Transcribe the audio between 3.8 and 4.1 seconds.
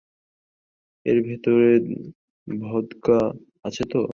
তো?